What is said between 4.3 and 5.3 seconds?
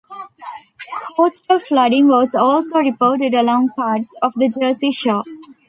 the Jersey Shore.